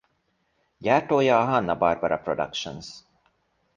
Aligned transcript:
Gyártója 0.77 1.39
a 1.39 1.45
Hanna-Barbera 1.45 2.17
Productions. 2.17 2.87